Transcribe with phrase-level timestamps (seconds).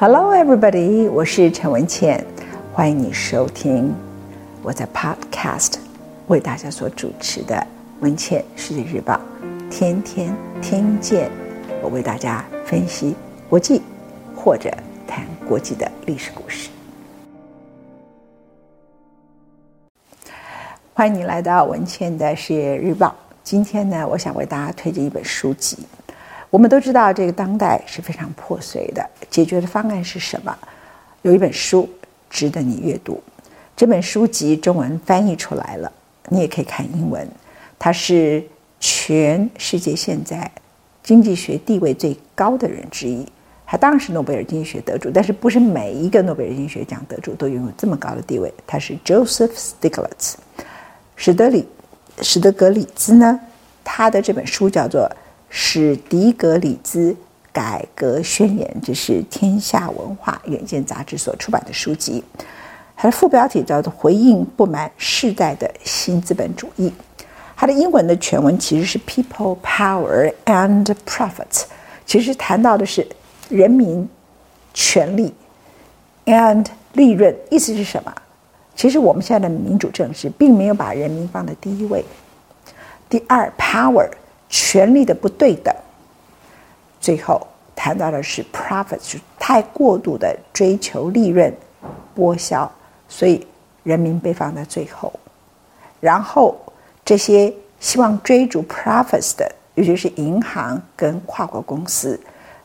[0.00, 1.10] Hello, everybody！
[1.10, 2.24] 我是陈文茜，
[2.72, 3.94] 欢迎你收听
[4.62, 5.74] 我在 Podcast
[6.28, 7.54] 为大家所主持的
[8.00, 9.20] 《文茜世界日报》，
[9.68, 11.30] 天天听见
[11.82, 13.14] 我为大家分析
[13.46, 13.82] 国际
[14.34, 14.70] 或者
[15.06, 16.70] 谈国际的历史故事。
[20.94, 23.14] 欢迎你来到文茜的世界日报。
[23.44, 25.76] 今天呢，我想为大家推荐一本书籍。
[26.50, 29.08] 我们都知道，这个当代是非常破碎的。
[29.30, 30.56] 解决的方案是什么？
[31.22, 31.88] 有一本书
[32.28, 33.22] 值得你阅读。
[33.76, 35.90] 这本书籍中文翻译出来了，
[36.28, 37.26] 你也可以看英文。
[37.78, 38.44] 他是
[38.80, 40.50] 全世界现在
[41.04, 43.24] 经济学地位最高的人之一。
[43.64, 48.52] 他当然是诺贝尔经济学得主，但是不是每一个诺贝尔经济学奖得主都拥有这么高的地位。
[48.66, 50.34] 他是 Joseph Stiglitz，
[51.14, 51.68] 史德里，
[52.22, 53.38] 史德格里兹呢？
[53.84, 55.08] 他的这本书叫做。
[55.52, 57.14] 史迪格里兹
[57.52, 62.22] 改革宣言，这是天下文化远见杂志所出版的书籍。
[62.96, 66.92] 它的副标题叫做“回应不满世代的新资本主义”。
[67.56, 71.64] 它的英文的全文其实是 “People, Power and Profits”
[72.06, 73.04] 其实谈到的是
[73.48, 74.08] 人民、
[74.72, 75.34] 权利
[76.26, 77.34] and 利润。
[77.50, 78.14] 意思是什么？
[78.76, 82.04] 其实我们现在的民主政治并没有把人民放在第一位。
[83.08, 84.08] 第二，Power。
[84.50, 85.72] 权力的不对等，
[87.00, 91.54] 最后谈到的是 profit，是太过度的追求利润、
[92.16, 92.68] 剥削，
[93.08, 93.46] 所以
[93.84, 95.12] 人民被放在最后。
[96.00, 96.56] 然后
[97.04, 102.18] 这些希望追逐 profits 的，尤其是银行跟跨国公司，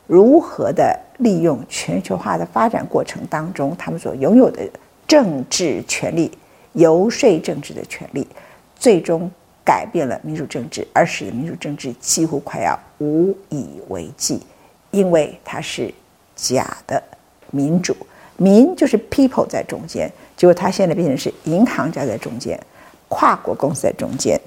[0.08, 4.68] 如何的利用全球化的发展过程当中，他们所拥有的
[5.06, 6.36] 政治权力、
[6.72, 8.26] 游说政治的权利，
[8.74, 9.30] 最终。
[9.66, 14.40] 改变了民主政治，而使得民主政治几乎快要无以为继，
[14.92, 15.92] 因为它是
[16.36, 17.02] 假的
[17.50, 17.96] 民主，
[18.36, 22.56] 民就是 people 在中间，结果它现在变成是银行家在中间，
[23.08, 24.40] 跨国公司在中间。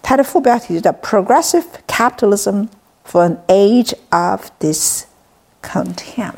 [0.00, 2.68] 它的副标题就叫 “Progressive Capitalism
[3.10, 6.32] for an Age of Discontent”，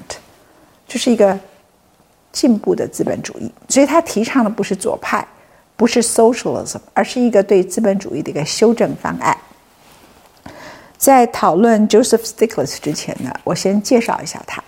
[0.89, 1.39] 就是一个
[2.33, 5.27] 进步的资本主义，所以它提倡的不是左派。
[5.77, 9.37] 不是 socialism，而是一个对资本主义的一个修正方案。
[10.97, 14.63] 在讨论 Joseph Stiglitz 之前呢，我先介绍一下他。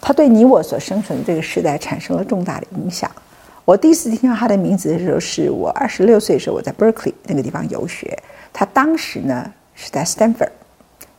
[0.00, 3.10] 他对你我所生存的这个时代产生了重大的影响。
[3.64, 8.18] 我第一次听到他的名字的时候，是我二十六岁的时候，我在 Berkeley 那个地方游学。
[8.50, 10.48] 他当时呢是在 Stanford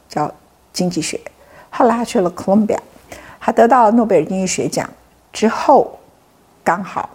[0.09, 0.33] 教
[0.73, 1.19] 经济学，
[1.69, 2.79] 后来他去了 Columbia，
[3.39, 4.89] 他得到了诺贝尔经济学奖
[5.31, 5.99] 之后，
[6.63, 7.07] 刚好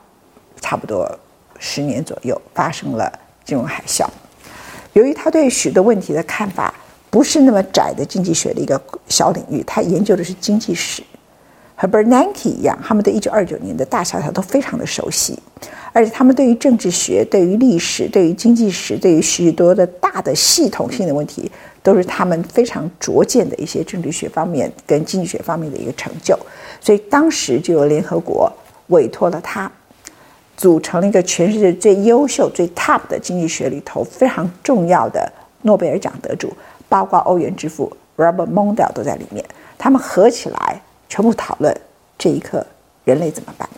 [0.61, 1.19] 差不多。
[1.59, 3.11] 十年左右发生了
[3.45, 4.07] 金融海啸。
[4.93, 6.73] 由于他对许多问题的看法
[7.11, 11.03] 不是那么窄的经济学的一个小领域，他研究的是经济史，
[11.75, 15.39] 和 Bernanke 一样，他们对一九二九年的大萧条都非常的熟悉，
[15.93, 21.51] 而且他们对于政治学、对于历史、对于经济史、对于许多的大的系统性的问题，
[21.83, 26.39] 都是他们非常拙见的一些政治学方面跟经济学方面的一个成就。
[26.81, 28.53] 所以当时就有联合国
[28.89, 29.71] 委托了他。
[30.57, 35.31] 组成了一个全世界最优秀、最 top 的经济学里头非常重要的
[35.63, 36.53] 诺贝尔奖得主，
[36.89, 39.45] 包括欧元之父 Robert Mundell 都在里面。
[39.77, 41.77] 他们合起来全部讨论
[42.17, 42.65] 这一刻
[43.05, 43.69] 人类怎么办？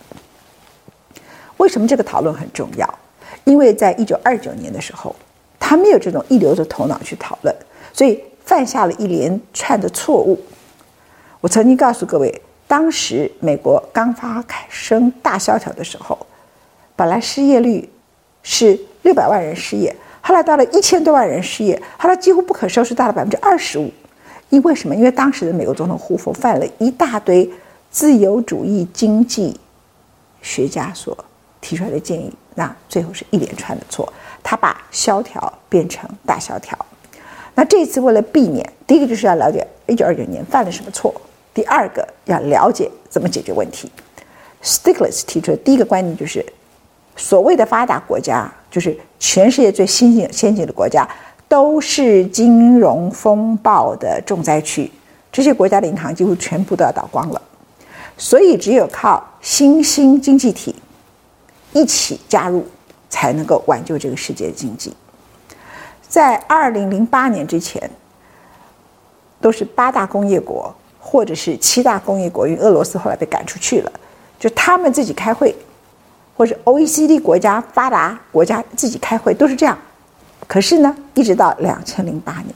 [1.56, 2.98] 为什么这个讨论很重要？
[3.44, 5.16] 因为在一九二九年的时候，
[5.58, 7.54] 他没有这种一流的头脑去讨论，
[7.92, 10.38] 所以犯下了一连串的错误。
[11.40, 16.18] 我曾经告诉各位，当时美国刚发生大萧条的时候。
[16.96, 17.88] 本来失业率
[18.42, 23.92] 是六百万人失业，后来到了一千多万人失业，后来几乎不可收拾，到了百分之二十五。
[24.48, 24.94] 因为什么？
[24.94, 27.48] 因为当时的美国总统胡佛犯了一大堆
[27.90, 29.58] 自由主义经济
[30.40, 31.16] 学家所
[31.60, 34.10] 提出来的建议，那最后是一连串的错。
[34.42, 36.78] 他把萧条变成大萧条。
[37.56, 41.12] 那这次为了避免，第一个就是要了解一九二九年犯了什么错，
[41.52, 43.90] 第二个要了解怎么解决问题。
[44.62, 46.44] Stiglitz 提出的第一个观点就是。
[47.16, 51.08] 所谓的发达国家，就是全世界最先进、先进的国家，
[51.48, 54.90] 都是金融风暴的重灾区。
[55.32, 57.42] 这些国家的银行几乎全部都要倒光了，
[58.16, 60.74] 所以只有靠新兴经济体
[61.72, 62.66] 一起加入，
[63.08, 64.94] 才能够挽救这个世界的经济。
[66.08, 67.90] 在二零零八年之前，
[69.40, 73.92] 都是八大工业国或者是七大工业国，因为俄罗斯后来被赶出去了，
[74.38, 75.54] 就他们自己开会。
[76.36, 79.76] 或者 OECD 国家发达国家自己开会都是这样，
[80.46, 82.54] 可是呢，一直到两千零八年，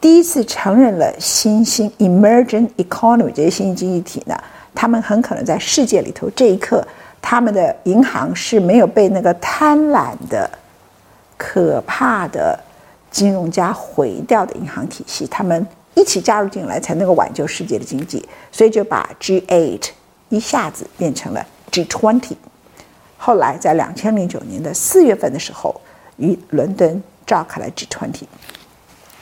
[0.00, 4.36] 第一次承认了新兴 emerging economy 这些新兴经济体呢，
[4.74, 6.84] 他们很可能在世界里头这一刻，
[7.22, 10.50] 他们的银行是没有被那个贪婪的、
[11.36, 12.58] 可怕的
[13.10, 15.64] 金融家毁掉的银行体系，他们
[15.94, 18.28] 一起加入进来，才能够挽救世界的经济。
[18.50, 19.80] 所以就把 G8
[20.30, 22.32] 一下子变成了 G20。
[23.26, 25.74] 后来在两千零九年的四月份的时候，
[26.18, 28.24] 于伦敦召开了 G20。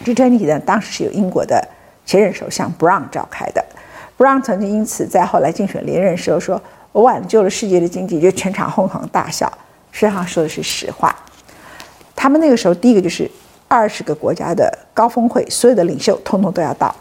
[0.05, 1.65] G20 呢，当时是由英国的
[2.05, 3.65] 前任首相 Brown 召开的。
[4.19, 6.61] Brown 曾经因此在后来竞选连任时候说
[6.91, 9.47] ：“我挽救了世界的经济。”就全场哄堂大笑。
[9.93, 11.15] 实际上说的是实话。
[12.17, 13.31] 他们那个时候第一个就是
[13.69, 16.93] 二十个国家的高峰会，所有的领袖通通都要到；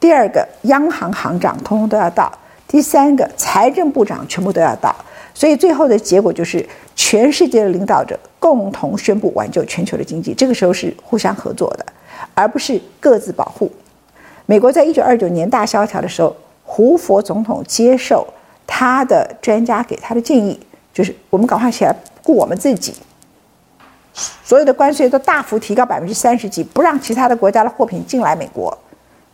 [0.00, 2.28] 第二个央行行长通通都要到；
[2.66, 4.92] 第三个财政部长全部都要到。
[5.34, 6.64] 所以最后的结果就是
[6.96, 10.32] 全世界的领导者共同宣布挽救全球的经济。
[10.32, 11.84] 这个时候是互相合作的。
[12.32, 13.70] 而不是各自保护。
[14.46, 16.34] 美国在一九二九年大萧条的时候，
[16.64, 18.26] 胡佛总统接受
[18.66, 20.58] 他的专家给他的建议，
[20.92, 22.94] 就是我们赶快起来顾我们自己。
[24.42, 28.76] 所有的关税都大幅提高百分之三十几，不让其他的国家的货品进来美国。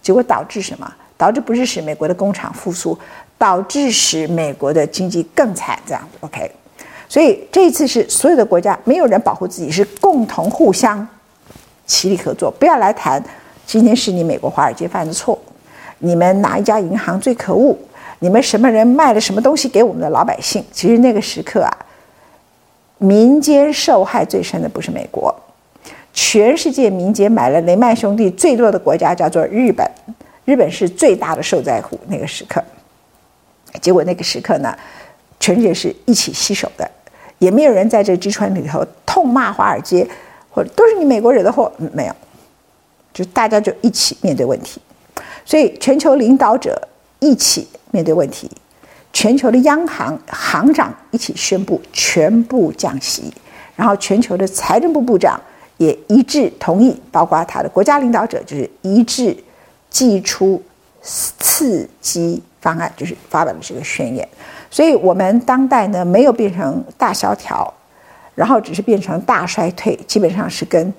[0.03, 0.93] 结果导致什么？
[1.17, 2.99] 导致不是使美国的工厂复苏，
[3.41, 5.79] 导致使美国的经济更惨。
[5.87, 6.53] 这样子，OK。
[7.09, 11.09] 所以这一次是所有的国家没有人保护自己，是共同互相。
[11.87, 13.21] 齐力合作，不要来谈。
[13.65, 15.39] 今天是你美国华尔街犯的错，
[16.01, 17.75] 你们哪一家银行最可恶？
[18.19, 20.63] 你们什么人卖了什么东西给我们的老百姓？
[20.71, 21.73] 其实那个时刻啊，
[22.99, 25.35] 民间受害最深的不是美国，
[26.13, 29.91] 全世界民间买了雷曼兄弟最多的国家叫做日本，
[30.45, 31.99] 日本是最大的受灾户。
[32.07, 32.63] 那个时刻，
[33.81, 34.77] 结果那个时刻呢，
[35.39, 36.91] 全世界是一起洗手的，
[37.39, 40.07] 也没有人在这 G20 里头痛骂华尔街。
[40.53, 42.17] 或者都是你美国惹的祸，没有，
[43.15, 44.81] 就大家就一起面对问题，
[45.45, 46.89] 所以全球领导者
[47.21, 48.51] 一起面对问题，
[49.13, 53.33] 全球的央行行长一起宣布全部降息，
[53.77, 55.41] 然后全球的财政部部长
[55.77, 59.37] 也一致同意，包括他的国家领导者就是一致
[59.89, 60.61] 祭出
[61.01, 64.29] 刺激方案，就是发表了这个宣言，
[64.71, 67.73] 所以我们当代呢没有变成大萧条。
[68.37, 70.95] 然后只是变成大衰退，基本上是跟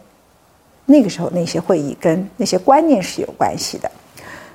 [0.86, 3.90] 那个时候那些会议跟那些观念是有关系的。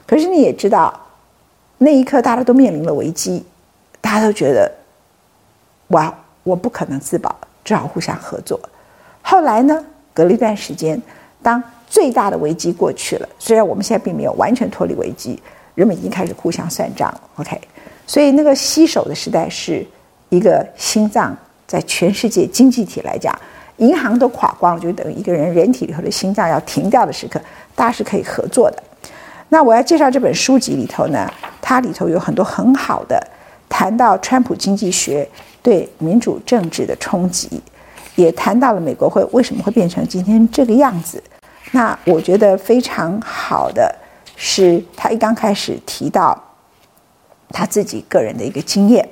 [0.06, 0.94] 可是你也知道，
[1.78, 3.44] 那一刻大家都面临了危机，
[4.00, 4.70] 大家都觉得，
[5.88, 6.14] 哇，
[6.44, 8.60] 我不可能自保，只好互相合作。
[9.20, 11.00] 后来呢，隔了一段时间，
[11.42, 15.42] 当最大的危机过去了，虽然我们现在并没有完全脱离危机，
[15.76, 17.20] 人们已经开始互相算账了。
[17.36, 17.60] OK，
[18.04, 19.86] 所以那个洗手的时代是
[20.30, 21.36] 一个心脏。
[21.68, 23.36] 在全世界经济体来讲，
[23.78, 27.40] 银行都垮光了，就等于一个人人体里头的心脏要停掉的时刻，
[27.74, 28.80] 大家是可以合作的。
[29.48, 31.28] 那我要介绍这本书籍里头呢，
[31.60, 33.20] 它里头有很多很好的
[33.68, 35.28] 谈到川普经济学
[35.60, 37.60] 对民主政治的冲击，
[38.14, 41.20] 也谈到了美国会为什么会变成今天这个样子。
[41.72, 43.92] 那我觉得非常好的
[44.36, 46.40] 是，他一刚开始提到
[47.48, 49.08] 他自己个人的一个经验。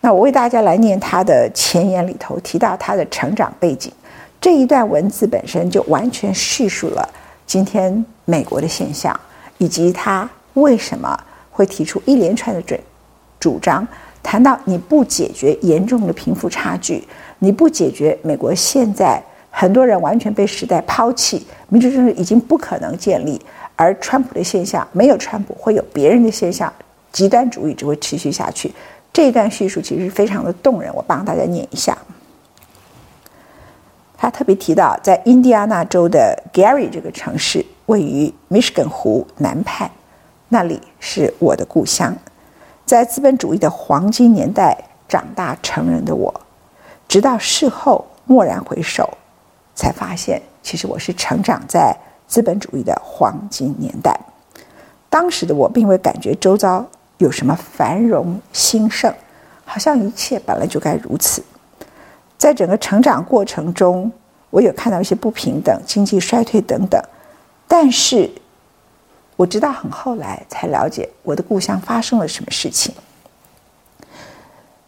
[0.00, 3.92] 那我为大家来念他的前言里头提到他的成长背景，
[4.40, 7.06] 这一段文字本身就完全叙述了
[7.46, 9.18] 今天美国的现象，
[9.58, 11.14] 以及他为什么
[11.50, 12.80] 会提出一连串的准
[13.38, 13.86] 主张。
[14.22, 17.06] 谈到你不解决严重的贫富差距，
[17.38, 23.40] 你不解决美国现在很多人完全被时代抛弃，民主政治已经不可能建立，
[23.80, 26.70] 而川普的现象没有川普会有别人的现象，
[27.10, 28.70] 极端主义只会持续下去。
[29.10, 31.96] 这段叙述其实非常的动人，我帮大家念一下。
[34.18, 39.90] 他特别提到，在印第安纳州的 Gary 这个城市，位于 Michigan 湖南畔，
[40.50, 42.14] 那里是我的故乡。
[42.84, 44.76] 在资本主义的黄金年代
[45.08, 46.38] 长大成人的我，
[47.08, 49.08] 直到事后蓦然回首，
[49.74, 51.96] 才发现，其实我是成长在
[52.30, 54.18] 资本主义的黄金年代。
[55.10, 56.86] 当时的我并未感觉周遭。
[57.18, 59.14] 有什么繁荣兴盛？
[59.66, 61.44] 好像一切本来就该如此。
[62.38, 64.10] 在整个成长过程中，
[64.48, 66.98] 我有看到一些不平等、经济衰退等等。
[67.68, 68.30] 但是，
[69.36, 72.94] 我直到很后来才了解我的故乡发生了什么事情。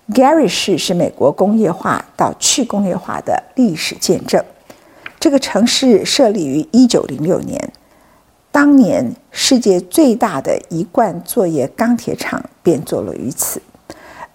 [0.09, 4.43] Gary 市是美国工业化到去工业化的历史见证。
[5.23, 7.73] 这个城市设立于一九零六年。
[8.51, 13.63] 当年世界最大的一贯作业钢铁厂便坐落于此，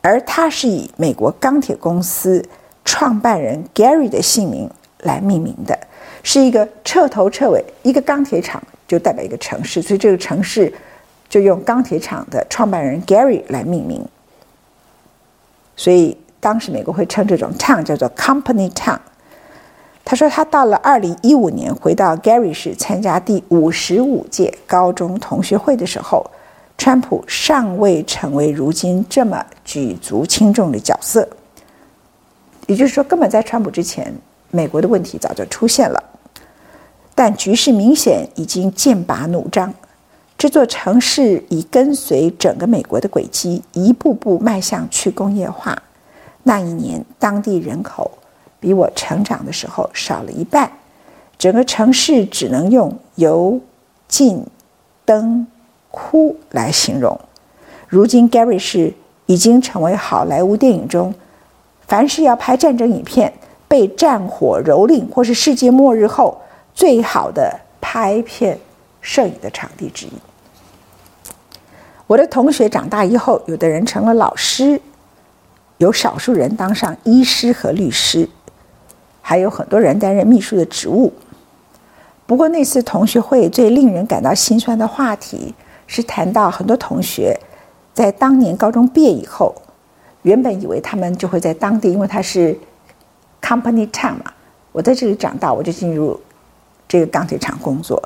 [0.01, 2.41] 而它是以美国钢铁公司
[2.85, 5.77] 创办人 Gary 的姓名来命名的，
[6.23, 10.73] 是一个彻头彻尾一个钢铁厂就代表一个城市，所以这个城市
[11.27, 14.07] 就用钢铁厂的创办人 Gary 来命名。
[15.75, 18.99] 所以当时美国会称这种 town 叫做 Company Town。
[20.09, 26.25] 他说他到了二零一五年回到 Gary 市参加第五十五届高中同学会的时候，
[26.77, 31.27] 川普尚未成为如今这么举足轻重的角色。
[32.67, 34.13] 也就是说，根本在川普之前，
[34.49, 36.01] 美国的问题早就出现了。
[37.13, 39.73] 但局势明显已经剑拔弩张，
[40.37, 45.77] 这座城市已跟随整个美国的轨迹，一步步迈向去工业化。
[46.43, 48.09] 那一年，当地人口
[48.59, 50.71] 比我成长的时候少了一半，
[51.37, 53.59] 整个城市只能用油、
[54.07, 54.45] 尽、
[55.05, 55.45] 灯、
[55.91, 57.19] 枯来形容。
[57.87, 58.93] 如今，Gary 市
[59.27, 61.13] 已经成为好莱坞电影中。
[61.87, 63.31] 凡是要拍战争影片，
[63.67, 66.41] 被战火蹂躏，或是世界末日后
[66.75, 68.59] 最好的拍片
[68.99, 70.11] 摄影的场地之一。
[72.05, 74.81] 我的同学长大以后，有的人成了老师，
[75.77, 78.27] 有少数人当上医师和律师，
[79.29, 81.11] 还有很多人担任秘书的职务。
[82.25, 85.53] 不过那次同学会最令人感到心酸的话题，
[85.85, 87.37] 是谈到很多同学
[87.93, 89.53] 在当年高中毕业以后。
[90.21, 92.57] 原本以为他们就会在当地，因为他是
[93.41, 94.31] company town 嘛。
[94.71, 96.17] 我在这里长大，我就进入
[96.87, 98.01] 这个钢铁厂工作。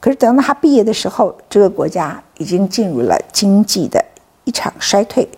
[0.00, 4.04] 可是等到他毕业的时候，这个国家已经进入了经济的
[4.42, 5.28] 一场衰退，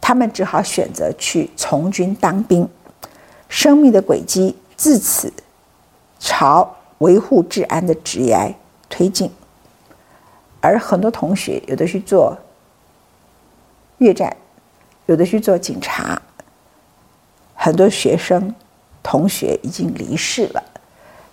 [0.00, 2.66] 他们只好选择去从军当兵。
[3.50, 5.30] 生命的轨迹自此
[6.18, 8.54] 朝维护治安的职业
[8.88, 9.30] 推进，
[10.62, 12.38] 而很多同学有的去做
[13.98, 14.34] 越战。
[15.06, 16.20] 有的去做警察，
[17.54, 18.54] 很多学生、
[19.02, 20.62] 同学已经离世了。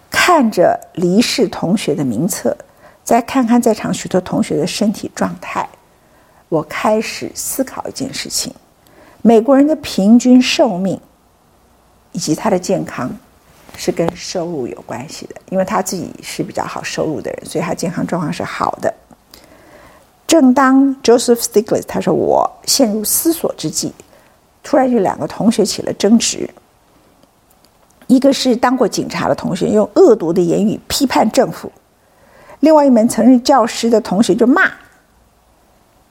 [0.09, 2.55] 看着离世同学的名册，
[3.03, 5.67] 再看看在场许多同学的身体状态，
[6.47, 8.55] 我开始思考一件事情：
[9.21, 10.97] 美国人的平均寿命
[12.13, 13.11] 以及他的健康
[13.77, 18.93] 是跟收入有关系的，因为他自己是比较好收入的人，所以他健康状况是好的。
[20.27, 23.93] 正当 Joseph Stiglitz 他说我陷入思索之际，
[24.63, 26.49] 突然有两个同学起了争执。
[28.07, 31.67] 一个是当过警察的同学，用恶毒的言语批判政府；
[32.59, 34.71] 另外一门曾任教师的同学就骂：“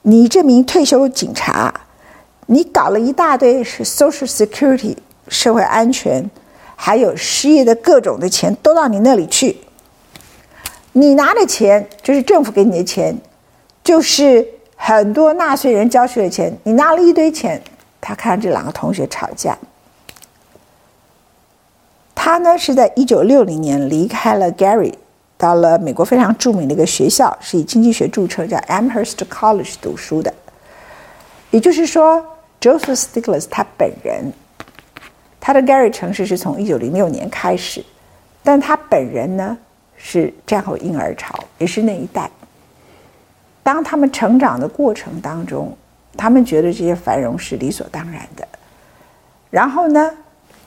[0.02, 1.72] 你这名退休警察，
[2.46, 4.96] 你搞了一大堆是 Social Security
[5.28, 6.28] 社会安全，
[6.76, 9.56] 还有失业的各种的钱都到你那里去，
[10.92, 13.16] 你拿的钱就是政府给你的钱。”
[13.84, 17.62] 就是很多纳税人交税的钱，你拿了一堆钱。
[18.00, 19.58] 他看这两个同学吵架。
[22.14, 24.94] 他呢是在一九六零年离开了 Gary，
[25.36, 30.32] 到了美国非常著名的一个学校，是以经济学著称，叫 Amherst College 读书的。
[31.50, 32.24] 也就是说
[32.58, 34.32] ，Joseph Stiglitz 他本人，
[35.46, 37.84] 他的 Gary 城市是从一九零六年开始，
[38.42, 39.54] 但他本人呢
[39.94, 42.30] 是战后婴儿潮，也是那一代。
[43.62, 45.76] 当他们成长的过程当中，
[46.16, 48.48] 他们觉得这些繁荣是理所当然的。
[49.50, 50.10] 然后呢，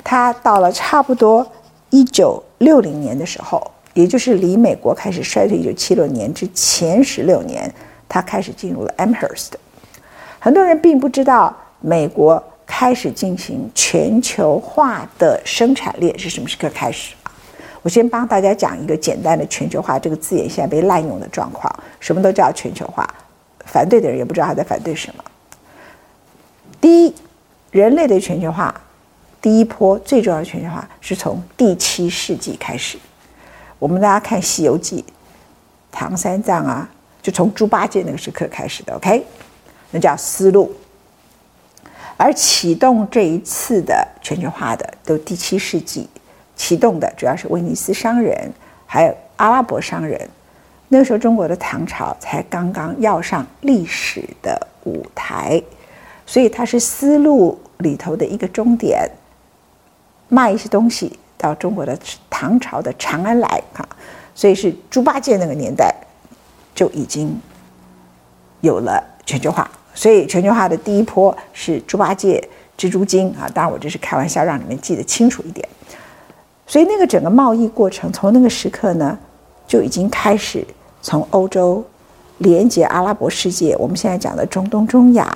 [0.03, 1.51] 他到了差不多
[1.89, 7.73] 一九六零年的时候，也就是离美国开始衰退一九七六年之前十六年，
[8.07, 9.53] 他开始进入了 Amherst。
[10.37, 17.15] 很多人并不知道，美国开始进行全球化的生产链是什么时刻开始。
[17.81, 21.73] 我先帮大家讲一个简单的“全球化”这个字眼现在被滥用的状况。
[22.01, 23.07] 什么都叫全球化，
[23.65, 25.23] 反对的人也不知道他在反对什么。
[26.81, 27.15] 第一，
[27.71, 28.81] 人类的全球化，
[29.41, 32.99] 第一波最重要的全球化是从第七世纪开始。
[33.79, 35.05] 我们大家看《西游记》，
[35.89, 36.89] 唐三藏啊，
[37.21, 38.93] 就从猪八戒那个时刻开始的。
[38.95, 39.23] OK，
[39.91, 40.75] 那叫丝路。
[42.17, 46.09] 而启动这一次的全球化的，都第七世纪。
[46.55, 48.51] 启动的主要是威尼斯商人，
[48.87, 50.27] 还有阿拉伯商人。
[50.87, 55.61] 那个时候，中国的唐朝才刚刚要上历史的舞台，
[56.25, 59.07] 所以它是丝路里头的一个终点，
[60.29, 61.95] 卖一些东西到中国的
[62.29, 63.87] 唐朝的长安来啊。
[64.33, 65.93] 所以是猪八戒那个年代
[66.73, 67.39] 就已经
[68.61, 69.69] 有了全球化。
[69.97, 73.49] 所以全球化的第一波是猪八戒、蜘蛛精啊。
[73.51, 75.67] 当然，我这是开玩笑，让你们记得清楚一点。
[76.67, 79.17] 所以，那个整个贸易过程从那个时刻呢，
[79.65, 80.63] 就已经开始
[81.01, 81.83] 从欧洲
[82.37, 83.75] 连接阿拉伯世界。
[83.77, 85.35] 我们现在讲的中东、中亚，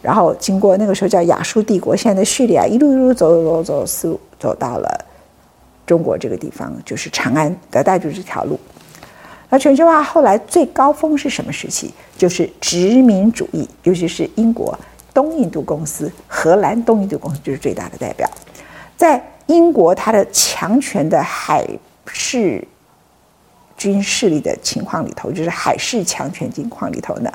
[0.00, 5.04] 然后经过那个时候叫亚述帝国，现在的叙利亚，一路一路走走走走，走到了
[5.84, 8.56] 中国这个地方，就是长安，隔代就是这条路。
[9.48, 11.90] 而全球化后来最高峰是什么时期？
[12.18, 14.76] 就是殖民主义，尤其是英国
[15.14, 18.28] 东印度公司、荷兰东印度公司就是最大的代表。
[18.96, 21.64] 在英国，它的强权的海
[22.06, 22.66] 事
[23.76, 27.32] 军势力的情况里头，就是海事强权情况里头呢，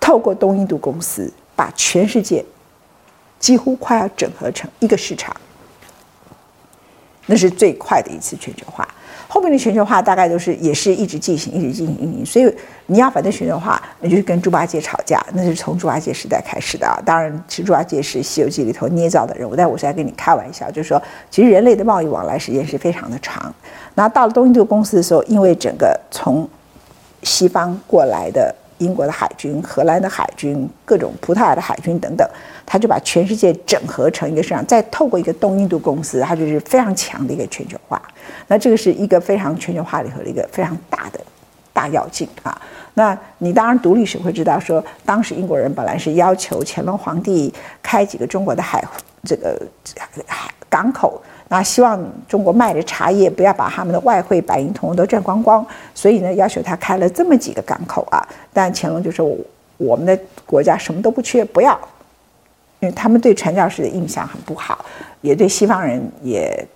[0.00, 2.44] 透过东印度公司，把全世界
[3.38, 5.36] 几乎快要整合成一个市场，
[7.26, 8.88] 那是最快的一次全球化。
[9.32, 12.26] 后面的全球化大概都是也是一直进行，一直进行，进行。
[12.26, 17.00] 所以你要反对全球化，那就是跟猪八戒吵架，那是从猪八戒时代开始的啊。
[17.02, 23.50] 当然，其实猪八戒是《西游记》里头捏造的人物，但我是在跟你开玩笑，就是说，其实人类的贸易往来时间是非常的长。
[23.94, 26.46] 那到了东印度公司的时候，因为整个从
[27.22, 28.54] 西方过来的。
[28.82, 32.28] 英国的海军、荷兰的海军、各种葡萄牙的海军等等，
[32.66, 38.00] 他就把全世界整合成一个市场，再透过一个东印度公司，它就是非常强的一个全球化。
[38.48, 41.20] 那这个是一个非常全球化里头的一个非常大的
[41.72, 42.60] 大跃进啊。
[42.94, 48.84] 那你当然读历史会知道说，说当时英国人本来是要求乾隆皇帝开几个中国的海
[49.24, 49.60] 这个
[50.26, 51.22] 海港口。
[51.52, 58.26] 那希望中国卖的茶叶不要把他们的外汇白银通都赚光光，所以呢，要求他开了这么几个港口啊。
[58.54, 59.30] 但乾隆就说
[59.76, 61.78] ：“我们的国家什么都不缺，不要。”
[62.80, 64.82] 因为他们对传教士的印象很不好，
[65.20, 66.66] 也对西方人也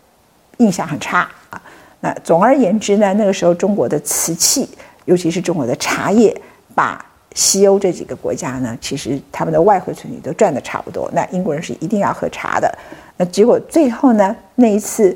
[0.59, 1.59] 印象很差啊。
[2.00, 4.68] 那总而言之呢，那个时候中国的瓷器，
[5.06, 6.38] 尤其是中国的茶叶，
[6.75, 7.02] 把
[7.36, 11.06] 西欧这几个国家呢，其实他们的外汇存底都赚得差不多。
[11.12, 12.78] 那英国人是一定要喝茶的。
[13.18, 14.34] 那结果最后呢？
[14.54, 15.14] 那一次，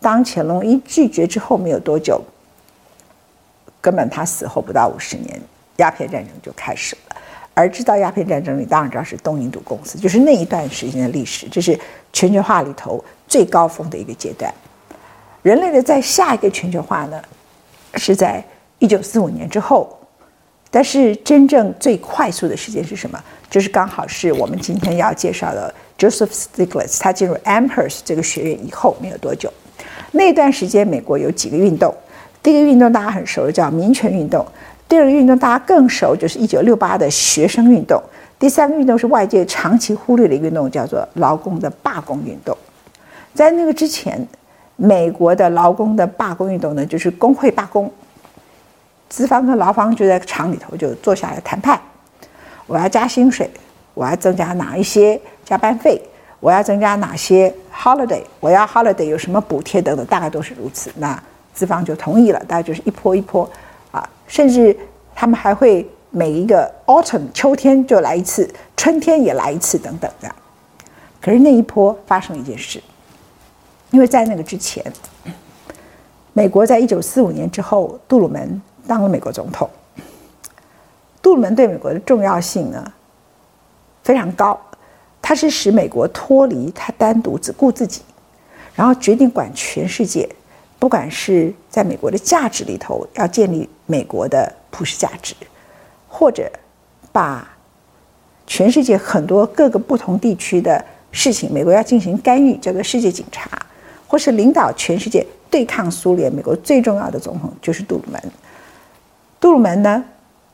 [0.00, 2.20] 当乾隆一拒绝之后，没有多久，
[3.80, 5.40] 根本他死后不到五十年，
[5.76, 7.16] 鸦片战争就开始了。
[7.54, 11.78] 而知道鸦片战争，你当然知道是东印度公司，就是那一段时间的历史，这是
[12.12, 14.52] 全球化里头最高峰的一个阶段。
[15.42, 17.22] 人类的在下一个全球化呢，
[17.94, 18.44] 是在
[18.80, 19.96] 一九四五年之后。
[20.76, 23.18] 但是真正最快速的时间是什么？
[23.48, 25.74] 就是刚好是我们今天要介绍的。
[25.98, 29.50] Joseph Stiglitz，他进入 Amherst 这个学院以后没有多久，
[30.12, 31.94] 那段时间美国有几个运动。
[32.42, 34.44] 第一个运动大家很熟的，叫民权运动；
[34.86, 37.98] 第二个运动大家更熟，就是一九六八的学生运动；
[38.38, 42.54] 第三个运动是外界长期忽略的运动，叫做劳工的罢工运动。
[43.32, 44.28] 在那个之前，
[44.76, 47.90] 美国的劳工的罢工运动呢，就是工会罢工，
[49.08, 51.80] 资方和劳方就在厂里头就坐下来谈判，
[52.66, 53.50] 我要加薪水，
[53.94, 55.20] 我要增加哪一些。
[55.44, 56.02] 加班费，
[56.40, 58.20] 我要增加哪些 holiday？
[58.40, 60.90] 我要 holiday 有什么补贴等等，大概都是如此。
[60.96, 61.22] 那
[61.54, 63.48] 资方就同意了，大概就是一波一波
[63.92, 64.76] 啊，甚至
[65.14, 70.28] 他们还会每一个 autumn 秋天就来一次，春天也来一次等等的。
[71.20, 72.82] 可是那一波发生了一件事，
[73.92, 74.84] 因为在那个之前，
[76.32, 79.68] 美国在一九四五年之后，杜鲁门当了美国总统。
[81.20, 82.92] 杜鲁门对美国的重要性呢
[84.02, 84.58] 非常高。
[85.20, 88.00] 他是使美国脱离他单独只顾自己，
[88.76, 90.28] 然后决定管全世界，
[90.78, 95.34] 不管是在美国的价值里头要建立美国的普世价值，
[96.06, 96.48] 或者
[97.10, 97.44] 把
[98.46, 103.50] 全世界很多各个不同地区的事情，美国要进行干预，叫做世界警察，
[104.06, 108.22] 或是领导全世界对抗苏联，美国最重要的总统就是杜鲁门。
[109.40, 110.02] 杜鲁门呢，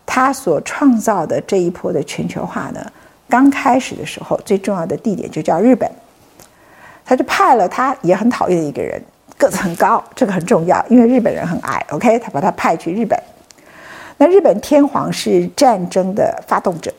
[0.04, 2.84] 他所创造的这一波的全球化呢，
[3.28, 5.90] 刚开始的时候，最重要的地点就叫日本，
[7.04, 9.00] 他就派了他也很讨厌的一个人，
[9.38, 11.84] 个子很高，这个很重要，因为日本人很矮。
[11.90, 13.18] OK，他把他派去日本。
[14.18, 16.92] 那日本天皇是战争的发动者，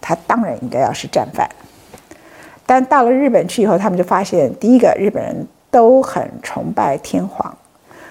[0.00, 1.48] 他当然应该要是战犯。
[2.66, 7.56] 但到了日本去以后，他们就发现，第一个，日本人都很崇拜天皇，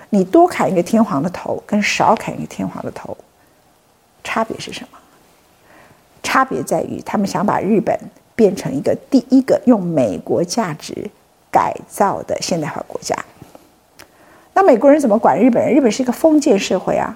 [0.09, 3.15] 你多砍一个天皇的头，跟少砍一个天皇的头，
[4.23, 4.97] 差别是什么？
[6.23, 7.97] 差别在于，他们想把日本
[8.35, 11.09] 变成一个第一个用美国价值
[11.51, 13.15] 改造的现代化国家。
[14.53, 15.73] 那美国人怎么管日本人？
[15.73, 17.15] 日本是一个封建社会啊。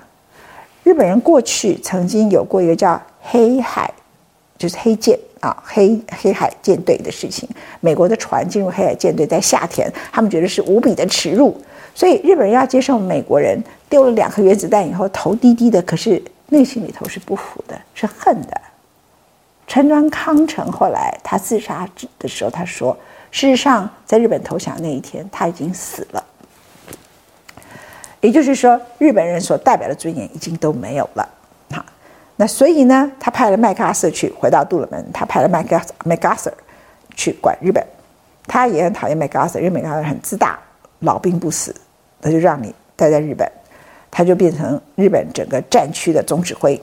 [0.84, 3.92] 日本人过去曾经有过一个叫黑海，
[4.58, 7.48] 就是黑舰啊，黑黑海舰队的事情。
[7.80, 11.60] 美国的船进入黑海舰队，在夏天，他们觉得是无比的耻辱，
[11.94, 18.62] 所以日本人要接受美国人丢了两颗原子弹以后，头低低的，可是内心里头是不服的，是恨的。
[19.68, 21.88] 川端康成后来他自杀
[22.20, 22.98] 的时候，他说
[23.32, 26.24] ：“事实上，在日本投降那一天，他已经死了。
[28.20, 31.28] 也就是说，日本人所代表的尊严已经都没有了。
[31.72, 31.86] 好，
[32.36, 36.54] 那所以呢，他派了麦克阿瑟去回到杜鲁门，他派了麦克麦克阿瑟
[37.16, 37.82] 去管日本。
[38.48, 40.60] 他也很讨厌麦克阿瑟，因为麦克阿瑟很自大，
[41.02, 41.76] 老兵不死，
[42.20, 43.48] 他就让你待在日本。
[44.14, 46.78] 他就变成日本整个战区的总指挥。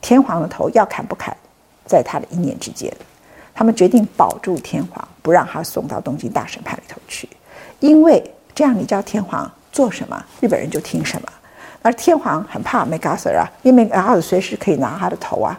[0.00, 1.36] 天皇的头要砍不砍，
[1.86, 2.92] 在他的一念之间。
[3.54, 7.28] 他们决定保住天皇，不让他送到东京大审判里头去，
[7.78, 11.28] 因为这样你叫天皇做什么，日本人就听什么。
[11.82, 15.58] 而天皇很怕麦克阿瑟啊，因为麦克阿瑟随时可以拿他的头啊，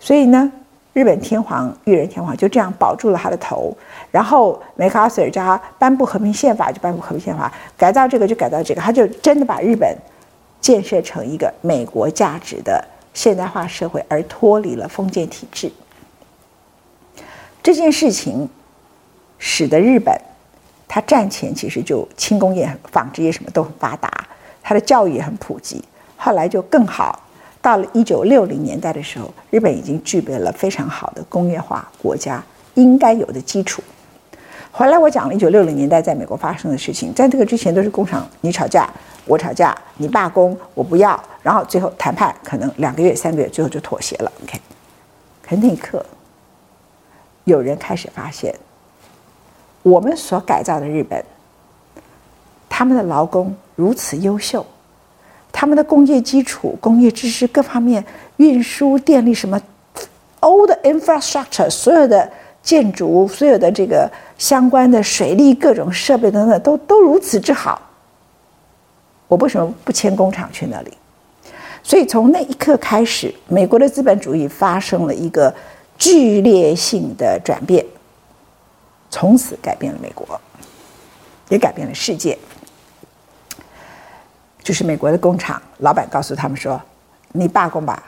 [0.00, 0.50] 所以呢，
[0.92, 3.74] 日本天皇裕仁天皇就这样保住了他的头。
[4.10, 9.96] 然后 MacArthur 叫他颁布和平宪法，就颁布和平宪法，改造这个就改造这个，他就真的把日本
[10.60, 15.72] 建设成一个美国价值的现代化社会，而脱离了封建体制。
[17.62, 18.48] 这件事情
[19.38, 20.14] 使得日本，
[20.86, 24.10] 它战前其实就轻工业、纺织业什么都很发达，
[24.62, 25.82] 它的教育也很普及。
[26.16, 27.18] 后来就更好，
[27.62, 32.42] 到了一九六零年代的时候，日本已经具备了非常好的工业化国家
[32.74, 33.80] 应该有的基础。
[34.72, 38.90] 回来我讲了一九六零年代在美国发生的事情，在这个之前都是工厂你吵架，
[39.26, 44.32] 我吵架，你罢工，我不要，然后最后谈判可能两个月、三个月，最后就妥协了。
[44.42, 44.58] OK，
[45.42, 46.04] 可那一刻。
[47.44, 48.54] 有人开始发现，
[49.82, 51.24] 我们所改造的日本，
[52.68, 54.64] 他们的劳工如此优秀，
[55.62, 58.04] 他们的工业基础、工业知识各方面、
[58.38, 59.56] 运输、电力什么
[60.40, 62.28] ，all the infrastructure，所有的
[62.64, 67.80] 建筑、所有的这个相关的水利各种设备等等，都都如此之好。
[69.28, 70.92] 我为什么不迁工厂去那里？
[71.84, 75.54] 所以从那一刻开始，美国的资本主义发生了一个。
[75.96, 77.86] 剧烈性的转变，
[79.08, 80.26] 从此改变了美国，
[81.48, 82.36] 也改变了世界。
[84.62, 86.80] 就是美国的工厂老板告诉他们说
[87.32, 88.02] ：“你罢工吧，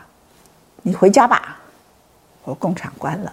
[0.83, 1.59] 你回家吧，
[2.45, 3.33] 我工厂关了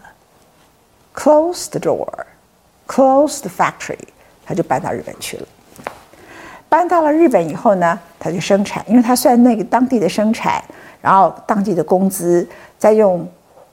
[1.13, 3.97] ，close the door，close the factory。”
[4.45, 5.47] 他就搬到日本去了。
[6.67, 10.63] 搬到了日本以后呢，他就生产，因为他算那个当地的生产，
[11.01, 13.25] 然后当地的工资，再用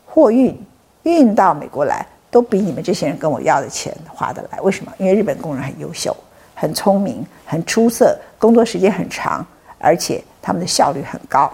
[0.07, 0.57] 货运。
[1.05, 4.61] 运到美国来，都比你们这些人跟我要的钱划得来。
[4.61, 4.93] 为什么？
[4.99, 6.15] 因为日本工人很优秀、
[6.59, 9.47] 很聪明、很出色，工作时间很长，
[9.79, 11.49] 而且他们的效率很高。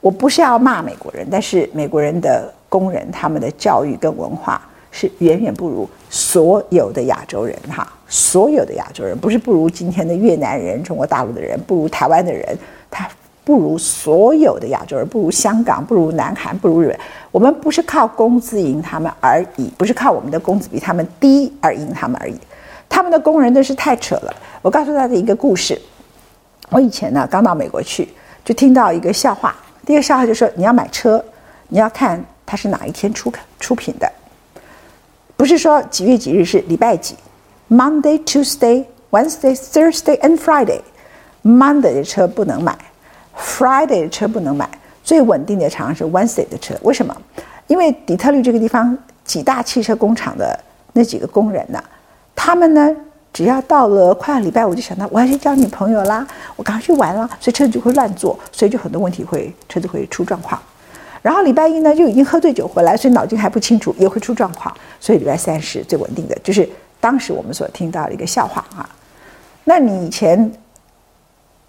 [0.00, 7.86] 我不是要骂美国人，但是美国人的工人，他们的教育跟文化是远远不如所有的亚洲人哈。
[8.08, 12.56] 所有的亚洲人不是不如今天的越南人、中国大陆的人，不如台湾的人，
[12.90, 13.08] 他。
[13.46, 16.98] 不如所有的亚洲人，不如香港，不如南韩，不如日本。
[17.30, 22.34] 我们不是靠工资赢他们而已，不是靠我们的工资比他们低而赢他们而已。
[22.94, 24.32] 他们的工人真是太扯了。
[24.62, 25.76] 我告诉大家一个故事。
[26.70, 28.08] 我以前呢刚到美国去，
[28.44, 29.52] 就听到一个笑话。
[29.84, 31.22] 第一个笑话就说，你要买车，
[31.66, 34.08] 你要看它是哪一天出出品的，
[35.36, 37.16] 不是说几月几日，是礼拜几
[37.68, 40.80] ，Monday, Tuesday, Wednesday, Thursday and Friday。
[41.42, 42.78] Monday 的车不能买。
[43.36, 44.70] Friday 的车不能买，
[45.02, 46.76] 最稳定的常常是 Wednesday 的车。
[46.82, 47.14] 为什么？
[47.66, 50.56] 因为底特律这个地方几大汽车工厂的
[50.92, 51.82] 那几个工人呢，
[52.46, 52.94] 他们呢，
[53.32, 56.26] 只要到了快要礼拜五，就想到我要去交女朋友啦，
[56.56, 60.60] 我赶快去玩啦，所以车子就会乱坐，所以就很多问题会车子会出状况。
[61.22, 64.76] 然后礼拜一呢，就已经喝醉酒回来，所以脑筋还不清楚，也会出状况。
[65.00, 66.68] 所以礼拜三是最稳定的，就是
[67.00, 68.86] 当时我们所听到的一个笑话啊。
[69.64, 70.52] 那你以前？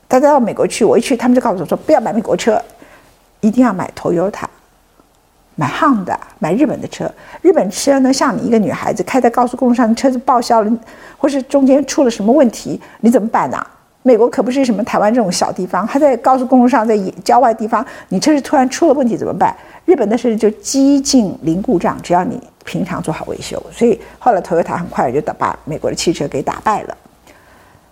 [0.09, 2.61] 大家到美国去，我一去，他们就告诉我说：“不要买美国车，
[3.39, 4.43] 一定要买 Toyota，
[5.55, 7.09] 买 Honda，买日本的车。
[7.41, 10.71] 日本车呢，像你一个女孩子开在高速公路上，车子报销了，
[11.17, 13.65] 或是中间出了什么问题，你怎么办呢？
[14.03, 19.55] 美国可不是什么台湾这种小地方，它在高速公路上，在郊外地方，你车子突然出了问题怎么办？
[19.85, 23.59] 日本的车就几近零故障，只要你平常做好维修。
[23.71, 26.97] 所以后来 Toyota 很快就把美国的汽车给打败了。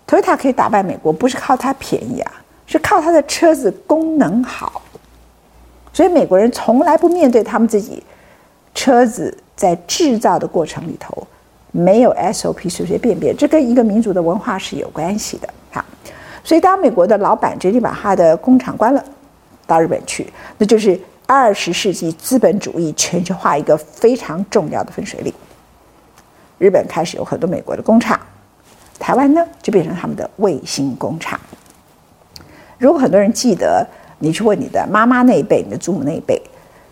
[0.05, 2.31] ”Toyota 可以打败美国，不是靠它便宜啊，
[2.67, 4.83] 是靠它的车子功能好。
[5.93, 8.03] 所以美国人从来不面对他们自己
[8.75, 11.25] 车子在制造的过程里头
[11.71, 15.47] 没有 SOP 随随便便，这跟一个民族的文化是有关系的。
[15.71, 15.85] 好，
[16.43, 19.03] 所以当美国的老板决定把他的工厂关了，
[19.65, 25.33] 到日本去，那就是二十世纪资本主义全球化一个非常重要的分水岭。
[26.57, 28.19] 日本开始有很多美国的工厂。
[28.99, 31.39] 台湾呢，就变成他们的卫星工厂。
[32.77, 33.85] 如果很多人记得，
[34.19, 36.41] 你去问你的妈妈那一辈、你的祖母那一辈，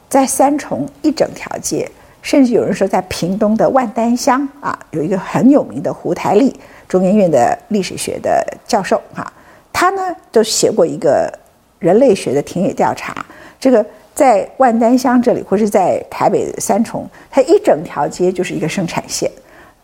[0.10, 1.90] 在三重一整条街，
[2.22, 6.54] 甚至有人说在屏东的万丹乡啊，有一个很有名的胡台丽，
[6.88, 9.32] 中研院的历史学的教授哈，
[9.72, 11.32] 他呢就写过一个
[11.80, 13.26] 人类学的田野调查。
[13.60, 19.32] 这个在万丹乡这里，或是在台北三重，它一整条街就是一个生产线。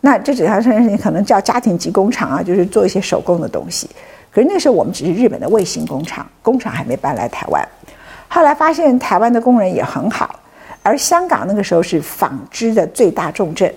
[0.01, 3.89] 那这整条生产线可能叫家庭级工厂啊，就是做一些手工的东西。
[4.37, 7.67] 可是那时候我们只是日本的卫星工厂，工厂还没搬来台湾。
[8.27, 10.39] 后来发现台湾的工人也很好，
[10.83, 13.73] 而香港那个时候是纺织的最大重镇。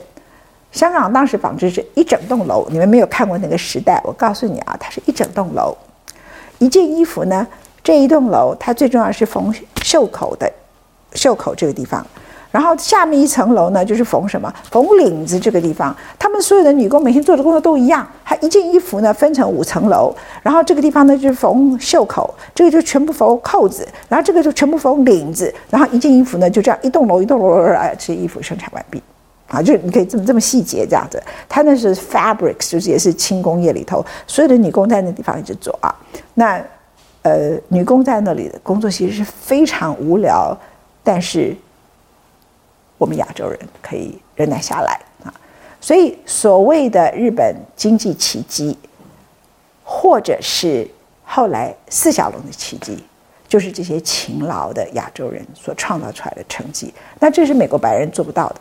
[0.70, 5.74] 香港当时纺织是一整栋楼，你们没有看过那个时代，我告诉你啊，它是一整栋楼。
[6.58, 7.46] 一件衣服呢，
[7.82, 9.50] 这一栋楼它最重要是缝
[9.82, 10.52] 袖口的，
[11.14, 12.06] 袖口这个地方。
[12.50, 14.52] 然后下面一层楼呢，就是缝什么？
[14.70, 15.94] 缝领子这个地方。
[16.18, 18.04] 他们所有的女工每天做的工作都一样。
[18.24, 20.12] 她一件衣服呢，分成五层楼。
[20.42, 25.54] 然后这个地方呢，就是缝袖口，这个就全部缝扣子，然后这个就全部缝领子。
[25.70, 29.00] 然后一件衣服呢，就这样一栋楼一栋楼，哎，这些衣服生产完毕。
[29.46, 31.22] 啊，就你可以这么这么细节这样子。
[31.48, 35.94] 他那是 fabrics，就是也是轻工业里头，所有的女工在那地方一直做啊。
[36.34, 36.60] 那
[37.22, 40.56] 呃，女工在那里的工作其实是非常无聊，
[41.04, 41.54] 但是。
[43.00, 45.32] 我们亚洲人可以忍耐下来啊，
[45.80, 48.76] 所以所谓的日本经济奇迹，
[49.82, 50.86] 或者是
[51.24, 53.02] 后来四小龙的奇迹，
[53.48, 56.92] 就是这些勤劳的亚洲人所创造出来的成绩。
[57.18, 58.60] 那这是美国白人做不到的，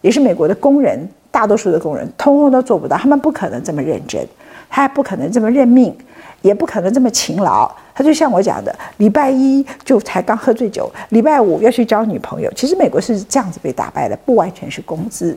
[0.00, 4.24] 也是美国的工人，大多数的工人通通都做不到，他们不可能这么认真，
[4.70, 5.92] 他也不可能这么认命。
[6.42, 12.52] 也不可能这么勤劳，他就像我讲的，礼拜一就才刚喝醉酒，礼拜五要去交女朋友。
[12.54, 15.34] 其实美国是这样子被打败的，不完全是工资，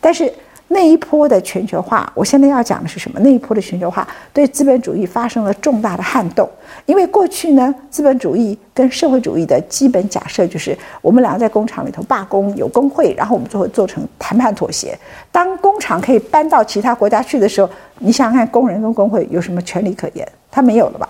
[0.00, 0.32] 但是
[0.68, 3.18] 那一波的全球化，我现在要讲的是什么？
[3.20, 6.48] 那一波的全球化对资本主义发生了重大的撼动，
[6.86, 14.96] 因为过去呢，资本主义跟社会主义的基本假设就是我们两个在工厂里头罢工，有工会，然后我们就会做成谈判妥协。
[15.32, 20.28] 当工厂可以搬到其他国家去的时候，你想想看，工人跟工会有什么权利可言？
[20.52, 21.08] 他没有了吧？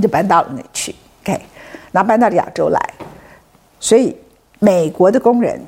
[0.00, 1.40] 就搬到了那去，OK，
[1.92, 2.80] 然后搬到了亚洲来，
[3.78, 4.16] 所以
[4.58, 5.60] 美国的工人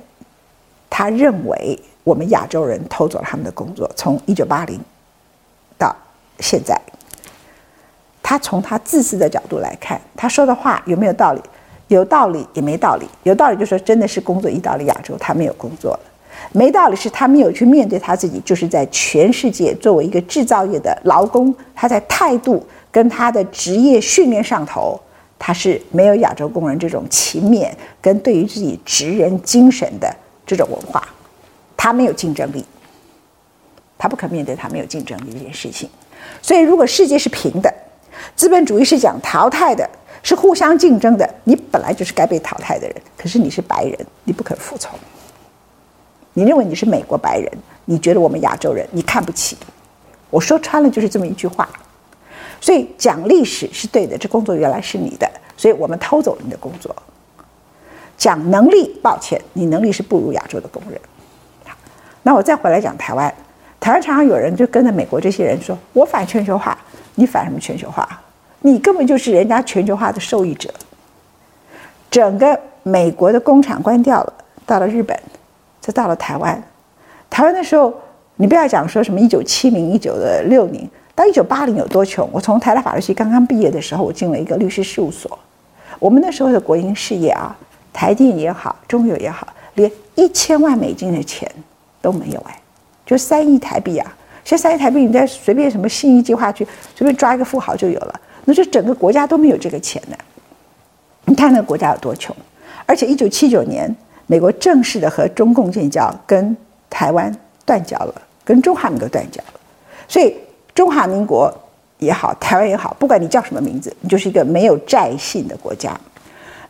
[0.88, 3.90] 他认为我们亚洲人偷走了他们的工作。
[3.96, 4.80] 从一九八零
[5.78, 5.94] 到
[6.40, 6.80] 现在，
[8.22, 11.40] 他从他自私的角度来看，他说的话有没有道理？
[11.88, 13.06] 有道理也没道理。
[13.22, 16.00] 有道理就说真的是工作移到了亚洲，他没有工作了。
[16.50, 25.00] 没道理，是他没有去面对他自己，就是在全世界作为一个制造业的劳工，他在态度跟他的职业训练上头，
[25.38, 30.14] 他是没有亚洲工人这种勤勉跟对于自己职人精神的
[30.46, 31.02] 这种文化，
[31.76, 32.64] 他没有竞争力，
[33.98, 35.88] 他不可面对他没有竞争力这件事情。
[36.40, 37.72] 所以，如果世界是平的，
[38.37, 39.88] 资本主义是讲淘汰的，
[40.22, 44.96] 是互相竞争的，你本来就是该被淘汰的人，可是你是白人，你不肯服从。
[46.35, 47.50] 你认为你是美国白人，
[47.87, 49.57] 你觉得我们亚洲人你看不起，
[50.31, 51.68] 我说穿了就是这么一句话，
[52.62, 56.94] 所以讲历史是对的，这工作原来是你的，所以我们偷走了你的工作。
[58.16, 60.98] 讲能力，抱歉，你能力是不如亚洲的工人。
[62.22, 63.35] 那我再回来讲台湾，
[63.81, 66.79] 台湾常常有人就跟着美国这些人说，我反全球化，
[67.16, 68.09] 你反什么全球化？
[68.61, 70.72] 你根本就是人家全球化的受益者。
[72.09, 74.33] 整个美国的工厂关掉了，
[74.64, 75.18] 到了日本。
[75.81, 76.62] 再到了台湾，
[77.29, 77.92] 台湾的时候，
[78.37, 82.29] 你不要讲说什么一九七零、一九的六零，到一九八零有多穷？
[82.33, 85.38] 我从台大法律系刚刚毕业的时候，我进了一个律师事务所。
[85.98, 87.57] 我们那时候的国营事业啊，
[87.92, 91.51] 台电也好，中油也好，连一千万美金的钱
[92.01, 92.61] 都没有哎，
[93.05, 94.16] 就三亿台币啊！
[94.44, 100.16] 现在三亿台币，你再随便什么信义计划去随便抓一个富豪就有了，那就整个国家都没有这个钱呢。
[101.27, 102.35] 你看那个国家有多穷，
[102.87, 103.94] 而且一九七九年。
[104.29, 106.57] 美国正式的和中共建交，跟
[106.88, 107.31] 台湾
[107.66, 109.61] 断交了，跟中华民国断交了。
[110.09, 110.35] 所以
[110.74, 111.52] 中华民国
[111.98, 115.98] 也好，台湾也好，不管你叫什么名字，你就是一个没有债信的国家。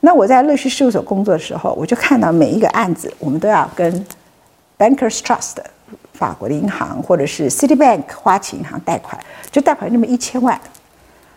[0.01, 4.07] 那我在律师事务所工作的时候，我就看到每一个案子，我们都要跟
[4.77, 5.59] Bankers Trust
[6.13, 9.17] 法国的银行，或者是 Citibank 花旗银行贷款，
[9.51, 10.61] 就贷款那么一千万，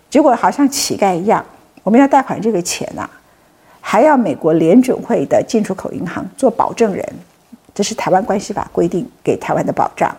[0.10, 1.46] 结果好像乞丐一样，
[1.84, 3.10] 我们要贷款这个钱呐、啊。
[3.88, 7.08] 还要美国联准会的进出口银行做保证人，
[7.76, 10.14] 这是台湾关系法规定给台湾的保障，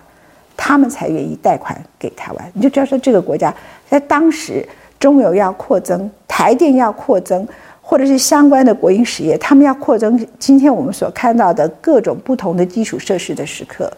[0.57, 2.51] 他们才愿意贷款给台湾。
[2.55, 3.55] 你就知道说这个国家
[3.89, 4.67] 在当时
[4.99, 7.47] 中油要扩增，台电要扩增，
[7.83, 10.27] 或者是相关的国营实业，他们要扩增。
[10.39, 13.93] 今天我们所看到的各种不同的基础设施的时刻，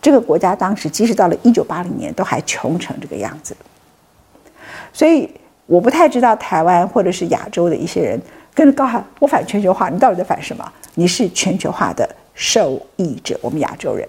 [0.00, 3.56] 这个国家当时即使到了一九八零年都还穷成这个样子。
[4.92, 5.30] 所以
[5.66, 8.20] 我不太知道台湾或者是亚洲的一些人。
[8.52, 10.72] 跟着高喊我反全球化，你到底在反什么？
[10.96, 14.06] 你是全球化的受益者，我们亚洲人。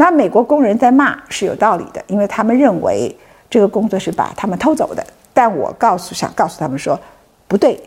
[0.00, 3.14] 那美国工人在骂是有道理的，因为他们认为
[3.50, 5.06] 这个工作是把他们偷走的。
[5.34, 6.98] 但我告诉想告诉他们说，
[7.46, 7.78] 不对，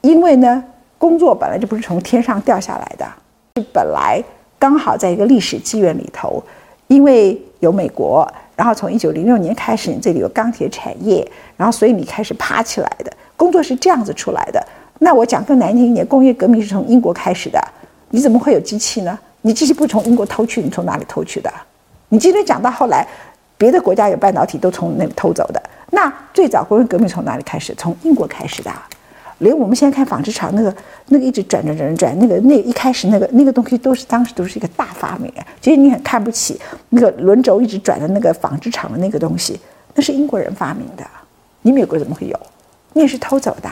[0.00, 0.64] 因为呢，
[0.98, 3.06] 工作本来就不是从天上掉下来的，
[3.54, 4.20] 是本来
[4.58, 6.42] 刚好在一个历史机缘里头，
[6.88, 8.28] 因为有美国。
[8.56, 11.24] 然后从一九零六年开始，你这里有钢铁产业，
[11.56, 14.60] 然后所以你开始爬起来的工作是这样子出来的。
[14.98, 17.62] 那我讲更难听一点，工业革命是从英国开始的，
[18.10, 19.16] 你怎么会有机器呢？
[19.42, 21.52] 你这些不从英国偷去，你从哪里偷去的？
[22.08, 23.06] 你今天讲到后来，
[23.56, 25.62] 别的国家有半导体都从那里偷走的。
[25.90, 27.74] 那最早工业革命从哪里开始？
[27.76, 28.70] 从英国开始的。
[29.38, 30.74] 连我们现在看纺织厂那个
[31.06, 35.32] 那个一直转转转转，那个那、一开始那个那个东西都是当时都是一个大发明。
[35.62, 39.58] 其实你很看不起那个轮轴一直转的那个纺织厂的那个东西，
[39.94, 41.02] 那是英国人发明的。
[41.62, 42.38] 你美国怎么会有？
[42.92, 43.70] 你也是偷走的。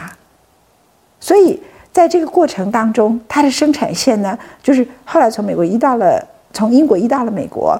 [1.20, 1.60] 所以
[1.98, 7.76] 在这个过程当中，它的生产线呢，就是后来从美国移到了，从英国移到了美国。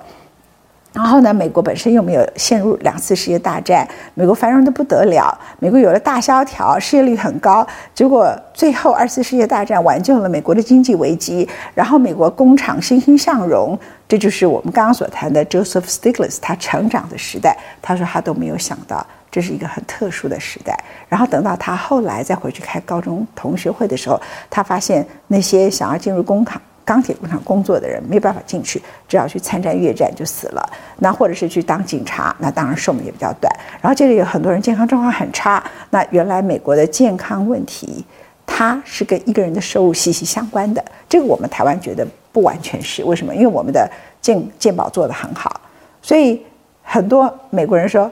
[0.93, 7.65] 然后呢，美国本身又没有陷入两次世界大战，美国繁荣得不得了，美国有了大萧条，失业率很高。
[7.95, 13.79] 结果最后二次世界大战挽救了美国的经济危机，然后美国工厂欣欣向荣。
[14.09, 17.57] 这就是我们刚刚所谈的 Joseph Stiglitz 他成长的时代。
[17.81, 19.07] 他说他都没有想到。
[19.31, 20.79] 这是一个很特殊的时代。
[21.09, 30.71] 然后等到他后来再回去开高中同学会的时候，他发现那些想要进入工厂、钢铁工厂工作的人没有办法进去，只要去参战越战就死了。
[30.99, 33.53] 那或者是去当警察，那当然寿命也比较短。
[33.81, 35.63] 然后这里有很多人健康状况很差。
[35.91, 38.05] 那原来美国的健康问题，
[38.47, 40.85] 它是跟一个人的收入息息相关的。
[41.09, 43.35] 这个我们台湾觉得不完全是，为什么？
[43.35, 45.61] 因为我们的健健保做得很好，
[46.03, 46.43] 所以
[46.83, 48.11] 很多美国人说。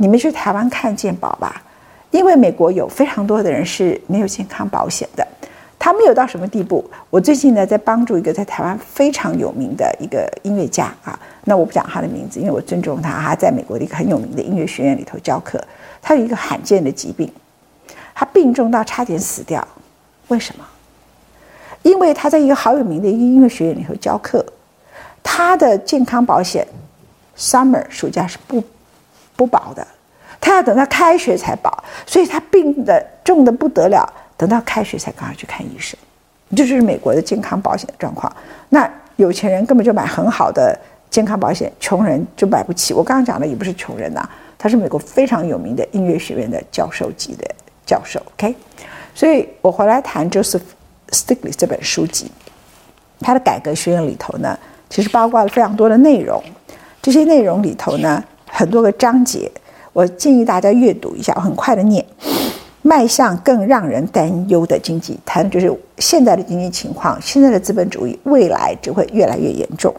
[0.00, 1.60] 你们去台湾看健保吧，
[2.12, 5.26] 因为美国有非常多的人是没有健康保险的，
[5.76, 6.88] 他没有到什么地步。
[7.10, 15.62] 我最近呢在帮助一个在台湾非常有名的一个音乐家啊，那我不讲他的名字，因为我尊重他，他在美国的一个很有名的音乐学院里头教课。
[16.00, 17.28] 他有一个罕见的疾病，
[18.14, 19.66] 他病重到差点死掉，
[20.28, 20.64] 为什么？
[21.82, 24.44] 因为他在一个好有名的音乐学院里头教课，
[25.24, 26.64] 他的健康保险
[27.36, 28.62] summer 暑假是不。
[29.38, 29.86] 不保的，
[30.40, 34.04] 他要等到开学才保，所以他病得重得不得了，
[34.36, 35.96] 等到开学才赶快去看医生。
[36.50, 38.34] 这就是美国的健康保险状况。
[38.68, 40.76] 那有钱人根本就买很好的
[41.08, 42.92] 健康保险，穷人就买不起。
[42.92, 47.48] 我刚刚讲的也不是穷人呐，他是美国非常有名的音乐学院的教授级的
[47.86, 48.20] 教授。
[48.34, 48.52] OK，
[49.14, 50.62] 所以我回来谈 Joseph
[51.10, 52.28] Stiglitz 这本书籍，
[53.20, 54.58] 他的改革学院里头呢，
[54.90, 56.42] 其实包括了非常多的内容。
[57.00, 58.24] 这些内容里头呢。
[58.50, 59.50] 很多个章节，
[59.92, 61.32] 我建议大家阅读一下。
[61.36, 62.04] 我很快的念，
[62.82, 67.18] 迈向更让人担忧的经济，谈的就是现在的经济情况。
[67.20, 69.94] 现在的资本主义未来只会越来越严重，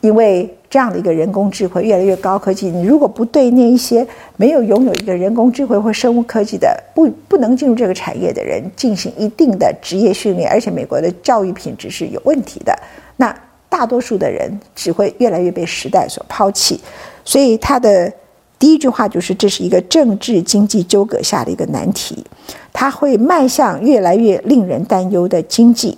[0.00, 12.76] 因为这样的一个人工智慧越来越高科技，你如果不对那一些没有拥有一个人工智慧或生物科技的不不能进入这个产业的人进行一定的职业训练，而且美国的教育品质是有问题的，
[13.16, 13.34] 那
[13.68, 16.80] 大多数的人只会越来越被时代所抛弃。
[17.26, 18.10] 所以他的
[18.58, 22.24] 第一句话就是：这是一个政治经济纠葛下的一个难题，
[22.72, 25.94] 它会迈向越来越令人担忧的经济，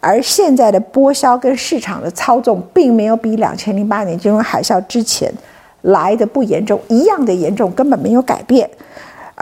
[0.00, 5.32] 而现在的剥削跟市场的操纵，并没有比两千零八年金融海啸之前
[5.80, 8.68] 来的不严重，一样的严重，根本没有改变。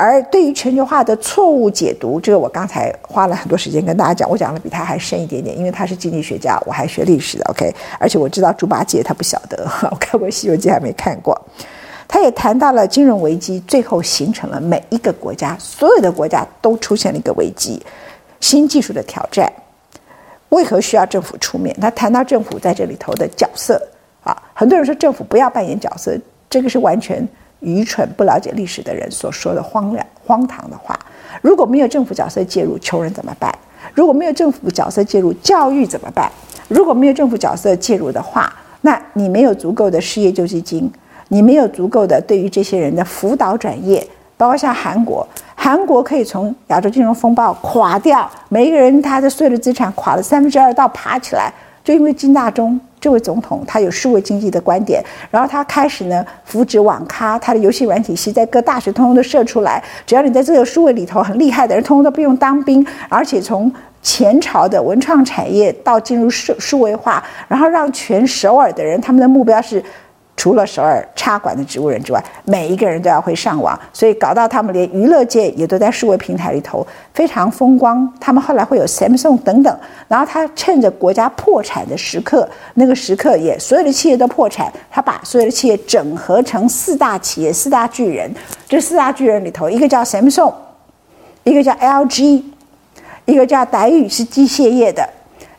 [0.00, 7.70] 而对于全球化的错误解读，这个我刚才花了很多时间跟大家讲，我讲的比他还深一点点，因为他是经济学家，我还学历史的，OK。
[7.98, 11.38] 而且我知道猪八戒他不晓得， 我看过《西游记》还没看过。
[12.08, 17.78] 他也谈到了金融危机，最后形成了每一个国家，所有的国家都出现了一个危机，
[18.40, 19.52] 新技术的挑战，
[20.48, 21.76] 为何需要政府出面？
[21.78, 23.78] 他谈到政府在这里头的角色
[24.24, 27.22] 啊，很多人说政府不要扮演角色，这个是完全。
[27.60, 30.98] 愚蠢不了解历史的人所说的荒凉荒唐的话。
[31.40, 33.54] 如果没有政府角色介入，穷人怎么办？
[33.94, 36.30] 如果没有政府角色介入，教育怎么办？
[36.68, 40.90] 如果没有政府角色介入的话，那你没有足够的失业救济金，
[41.28, 52.78] 你没有足够的对于这些人的辅导转业，包括像韩国，韩国可以从亚洲金融风暴垮掉，每一个人他的所有的资产垮了三分之二到爬起来，就因为金大中。
[53.00, 63.72] 这位总统他有数位经济的观点，然后他开始呢扶植网咖，他的游戏软体系在各大学通通都设出来，只要你在这个数位里头很厉害的人，通通都不用当兵，而且从
[64.02, 69.82] 前朝的文创产业到进入数数位化，然后让全首尔的人他们的目标是。
[70.40, 78.10] 除了首尔插管的植物人之外，每一个人都要会上网，所以搞到他们连娱乐界也都在数位平台里头非常风光。
[78.18, 79.78] 他们后来会有 Samsung 等等，
[80.08, 88.34] 然后他趁着国家破产的时刻，那个时刻也所有的企业都破产，他把所有的企业整合成四大企业、四大巨人。
[88.66, 90.54] 这四大巨人里头，一个叫 Samsung，
[91.44, 92.42] 一个叫 LG，
[93.26, 95.06] 一个叫黛宇是机械业的，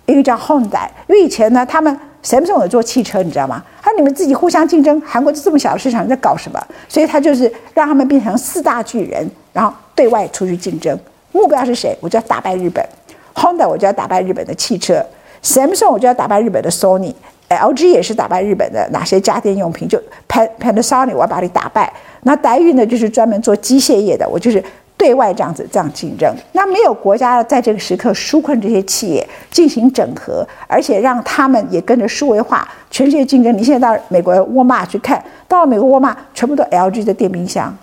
[0.07, 0.87] 一个叫 Honda。
[1.07, 3.63] 因为以前呢，他们 Samsung 做汽车，你知道吗？
[3.81, 6.63] 他说你们自己互相竞争，韩国就这么小的市场，在搞什么？
[6.87, 10.97] 所以他就是让他们变成四大巨人，然后对外出去竞争。
[11.31, 11.97] 目标是谁？
[11.99, 12.85] 我就要打败日本
[13.33, 15.03] ，Honda 我就要打败日本的汽车
[15.43, 19.87] ，Samsung 我就要打败日本的 Sony，LG 也是打败日本的哪些家电用品？
[19.87, 19.97] 就
[20.27, 21.91] Pan Panasonic，我要把你打败。
[22.23, 24.63] 那台运呢，就是专门做机械业的，我就是。
[25.01, 33.51] 对外这样子这样竞争，那没有国家在这个时刻纾困这些企业进行整合，而且让他们也跟着数位化，全世界竞争。
[33.57, 37.75] 你现在到美国沃尔玛去看，到了美国沃尔玛，全部都 LG 的电冰箱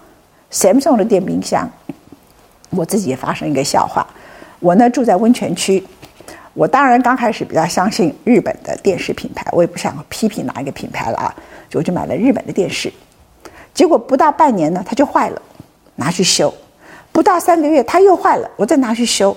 [0.53, 1.69] ，Samsung 的电冰箱。
[2.71, 4.07] 我自己也发生一个笑话，
[4.61, 5.83] 我呢住在温泉区，
[6.55, 11.35] 我当然刚开始比较相信日本的电视品牌，我也不想批评哪一个品牌了啊，
[11.69, 12.93] 就我就买了日本的电视，
[13.75, 15.43] 结果不到半年呢，它就坏了，
[15.97, 16.55] 拿去修。
[17.19, 19.37] 不到三个月，它又坏了，我再拿去修。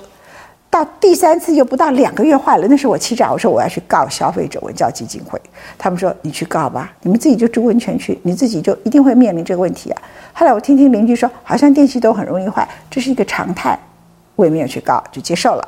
[0.69, 5.41] 到第三次又不到两个月坏了，那时候我气炸，我说我要去告消费者文教基金会。
[5.79, 10.01] 他们说你去告吧，你们自己就住温泉区，你自己就一定会面临这个问题啊。
[10.31, 13.75] 后来我听听邻居说，好像电器都很容易坏，这是一个常态，
[14.35, 15.67] 我也没有去告，就接受了。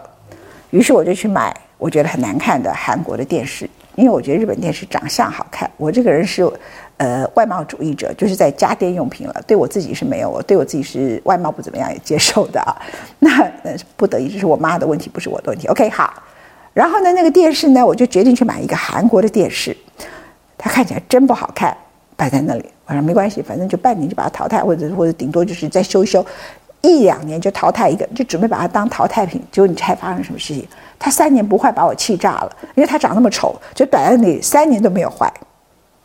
[0.70, 5.68] 于是我就去买我觉得很难看的韩国的电视，因为我觉得日本电视长相好看。
[5.78, 6.48] 我这个人是。
[6.98, 12.72] 呃，外貌主义者就是在家电用品了，对我自己是没有，我对我自己是外貌不怎么样也接受的啊。
[13.20, 15.68] 那那是不得已，这是我妈的问题，不是我的问题。
[15.68, 16.14] OK，好。
[16.74, 19.76] 然后呢，那个电视呢，我就决定去买一个韩国的电视，
[20.58, 21.76] 它看起来真不好看，
[22.16, 22.66] 摆在那里。
[22.86, 26.26] 我说没关系，反正就半年就把它淘汰，或者或者顶多就是再修一修，
[26.82, 29.42] 一两年就淘汰一个，就准备把它当淘汰品。
[29.52, 30.68] 结果你猜发生什么事情？
[30.98, 35.32] 它三年不坏，把我气炸了，因为它长那么丑，就摆在那里三年都没有坏。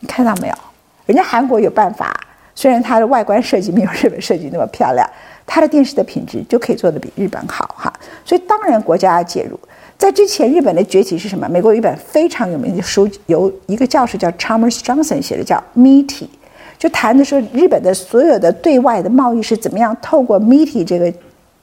[0.00, 0.54] 你看到没有？
[1.08, 2.14] 人家韩国有办法，
[2.54, 5.08] 虽然它的外观设计没有日本设计那么漂亮，
[5.46, 7.90] 它的电视的品质就可以做得比日本好哈。
[8.26, 9.58] 所以当然国家要介入。
[9.96, 11.48] 在之前，日本的崛起是什么？
[11.48, 16.26] 美国有一本非常有名的书，由一个教授叫 Chalmers Johnson 写的，叫 Meiti，
[16.76, 21.10] 就谈的说日本的所有的对外的贸易是怎么样透过 Meiti 这个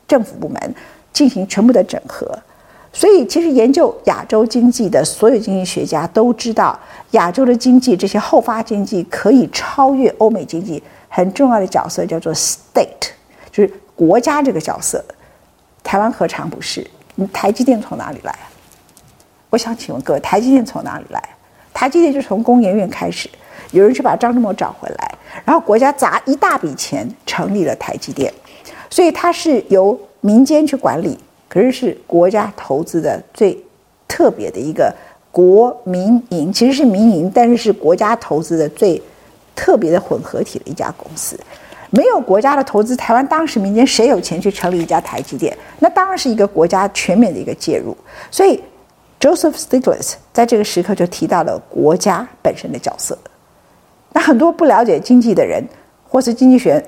[0.07, 0.75] 政府部门
[1.13, 2.27] 进行全部的整合。
[2.97, 6.79] 所以，其实研究亚洲经济的所有经济学家都知道，
[7.11, 13.09] 亚洲的经济这些后发经济可以超越欧美经济，很重要的角色叫做 state，
[13.51, 15.03] 就是国家这个角色。
[15.83, 16.89] 台湾何尝不是？
[17.15, 18.33] 你台积电从哪里来？
[19.49, 21.21] 我想请问各位，台积电从哪里来？
[21.73, 23.29] 台积电就从工研院开始，
[23.71, 28.33] 有人去把张忠谋找回来，然后国家砸一大笔钱成立了台积电，
[28.89, 31.19] 所以它是由民间去管理。
[31.47, 33.57] 可是是国家投资的最
[34.07, 34.93] 特别的一个
[35.31, 39.01] 国民营，其实是民营，但是是国家投资的最
[39.55, 41.39] 特别的混合体的一家公司。
[41.91, 45.55] 没有国家的投资，台湾当时民间谁有钱去成立一家台积电？
[45.79, 47.95] 那当然是一个国家全面的一个介入。
[48.29, 48.61] 所以
[49.19, 53.17] ，Joseph Stiglitz 在这个时刻就提到了国家本身的角色。
[54.11, 55.63] 那很多不了解经济的人，
[56.09, 56.83] 或是经济学。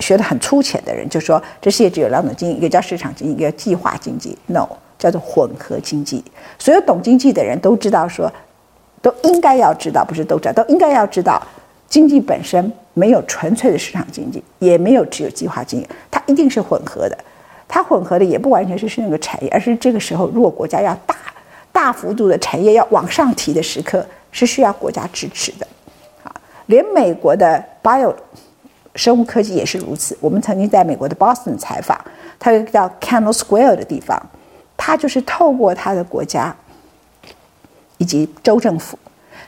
[0.00, 4.36] 学得很粗浅的人就说，这世界只有两种经济，一个叫市场经济，一个叫计划经济。
[4.46, 4.68] No，
[4.98, 6.24] 叫做混合经济。
[6.58, 8.32] 所有懂经济的人都知道说，
[9.02, 11.42] 都应该要知道，不是都知道，都应该要知道，
[11.88, 17.16] 经济本身没有纯粹的市场经济，也没有只有计划经济，它一定是混合的。
[17.66, 21.14] 它混合的也不完全是是那个产业，而是这个时候，如果国家要大
[21.70, 25.66] 大幅度的产业要往上提的时刻，是需要国家支持的。
[26.24, 26.34] 啊，
[26.66, 28.14] 连美国的 Bio。
[28.98, 30.18] 生物科技也是如此。
[30.20, 31.96] 我们曾经在美国的 Boston 采访，
[32.36, 34.20] 它有一个叫 Kennel Square 的地方，
[34.76, 36.54] 它就是透过它的国家
[37.98, 38.98] 以及州政府，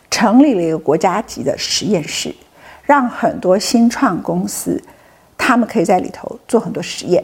[0.08, 2.32] 成立了一个国家级的实验室，
[2.84, 4.80] 让很多新创公司，
[5.36, 7.22] 他们可以在里头做很多实验。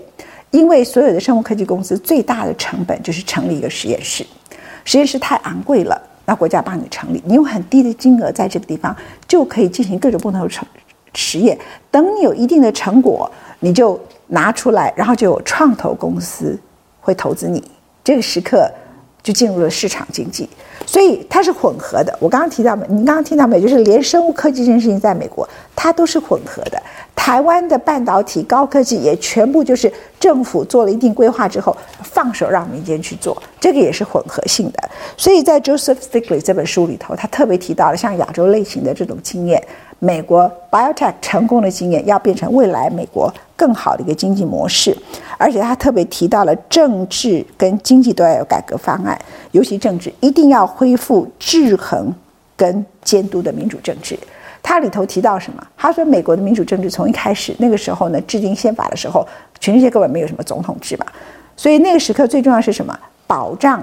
[0.50, 4.26] 因为所有的生物科技公司最大的成本就是成立一个实验室，
[4.84, 8.96] 实验室太昂贵了，那国家帮你成立，你用很低的金额在这个地方
[9.28, 10.66] 就可以进行各种不同的成。
[11.16, 11.58] 实验，
[11.90, 13.28] 等你有一定的成果，
[13.60, 13.98] 你就
[14.28, 16.56] 拿出来，然后就有创投公司
[17.00, 17.62] 会投资你。
[18.04, 18.70] 这个时刻
[19.22, 20.48] 就进入了市场经济，
[20.86, 22.16] 所以它是混合的。
[22.20, 22.86] 我刚刚提到没？
[22.88, 23.60] 你刚刚听到没？
[23.60, 26.80] 就是连生物科技这件事情在美国，它都是混合的。
[27.14, 34.88] 台湾的半导体高科技也全部就是政府做了一定规划之后，放手让民间去做，这个也是混合性的。
[35.16, 39.62] 所以在 Joseph Stiglitz 这本书里头，他特别提到了像亚洲类型的这种经验。
[39.98, 44.94] 美国 biotech 成功的经验要变成未来美国更好的一个经济模式，
[45.38, 49.18] 而且他特别提到了政治跟经济都要有改革方案，
[49.52, 52.14] 尤其政治一定要恢复制衡
[52.54, 54.18] 跟监督的民主政治。
[54.62, 55.66] 他里头提到什么？
[55.74, 59.26] 他说美国的民主政治从一开始那个时候呢，制定宪法的时候，
[59.58, 61.06] 全世界根本没有什么总统制嘛，
[61.56, 62.98] 所以那个时刻最重要是什么？
[63.26, 63.82] 保障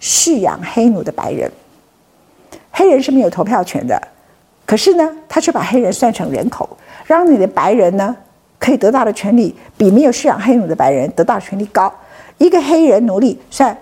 [0.00, 1.50] 蓄养黑奴的白人，
[2.70, 3.98] 黑人是没有投票权的。
[4.66, 6.76] 可是呢，他却把黑人算成人口，
[7.06, 8.14] 让你的白人呢
[8.58, 11.90] 可以得到的权利比没有饲养黑奴的白人得到的权利高。
[12.38, 13.76] 一个黑人奴隶算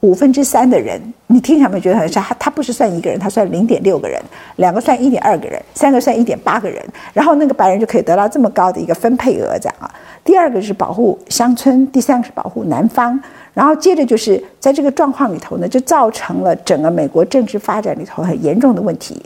[0.00, 2.22] 五分之三的人，你听起来没觉得很像？
[2.22, 4.20] 他他不是算一个人，他算零点六个人，
[4.56, 6.80] 两个算一点二个人，三个算一点八个人，
[7.12, 9.92] 然后那个白人就可以得到这么高的一个分配额，这样啊。
[10.22, 13.18] 第二个是保护乡村，第三个是保护南方，
[13.52, 19.20] 然后接着就是在这个状况里头呢，就造成了整个美国政治发展里头很严重的问题。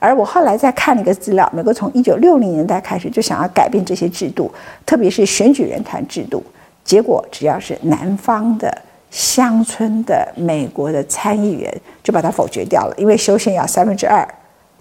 [0.00, 4.50] 而我后来再看了一个资料，美国从一九六零年代开始就想要改变这些制度，
[4.84, 6.42] 特别是选举人团制度，
[6.84, 8.76] 结果只要是南方的。
[9.10, 14.26] 乡村的美国的参议员就把它否决掉了，因为修宪要三分之二